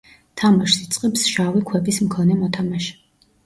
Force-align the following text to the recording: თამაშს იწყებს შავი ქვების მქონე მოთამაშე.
თამაშს 0.41 0.79
იწყებს 0.85 1.27
შავი 1.35 1.63
ქვების 1.69 2.03
მქონე 2.09 2.41
მოთამაშე. 2.43 3.01